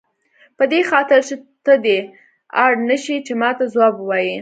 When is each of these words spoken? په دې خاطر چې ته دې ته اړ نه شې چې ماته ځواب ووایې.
په 0.57 0.63
دې 0.71 0.81
خاطر 0.89 1.19
چې 1.27 1.35
ته 1.65 1.73
دې 1.85 1.97
ته 2.05 2.09
اړ 2.63 2.71
نه 2.89 2.97
شې 3.03 3.15
چې 3.25 3.33
ماته 3.41 3.65
ځواب 3.73 3.93
ووایې. 3.97 4.35